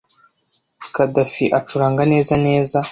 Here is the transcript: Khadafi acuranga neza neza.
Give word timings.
Khadafi 0.95 1.45
acuranga 1.59 2.01
neza 2.11 2.33
neza. 2.45 2.77